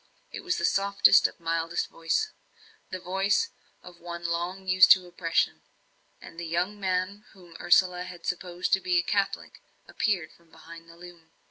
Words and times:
It 0.31 0.39
was 0.43 0.57
the 0.57 0.65
softest, 0.65 1.29
mildest 1.37 1.85
voice 1.87 2.31
the 2.89 2.99
voice 2.99 3.51
of 3.83 3.99
one 3.99 4.25
long 4.25 4.65
used 4.67 4.89
to 4.93 5.05
oppression; 5.05 5.61
and 6.19 6.39
the 6.39 6.47
young 6.47 6.79
man 6.79 7.25
whom 7.33 7.55
Ursula 7.59 8.01
had 8.05 8.25
supposed 8.25 8.73
to 8.73 8.79
be 8.81 8.97
a 8.97 9.03
Catholic 9.03 9.61
appeared 9.87 10.31
from 10.31 10.49
behind 10.49 10.89
the 10.89 10.97
loom. 10.97 11.29